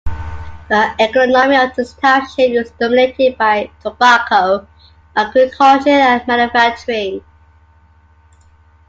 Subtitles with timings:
[0.69, 4.67] The economy of this township is dominated by tobacco
[5.15, 7.23] agriculture and manufacturing.